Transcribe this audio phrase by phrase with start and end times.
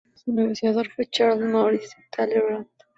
[0.15, 2.67] Su negociador fue Charles Maurice de Talleyrand.